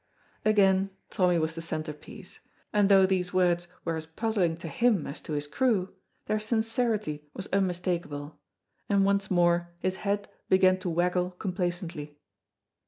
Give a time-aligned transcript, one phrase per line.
[0.43, 2.39] Again Tommy was the centre piece,
[2.73, 5.93] and though these words were as puzzling to him as to his crew,
[6.25, 8.39] their sincerity was unmistakable,
[8.89, 12.17] and once more his head began to waggle complacently.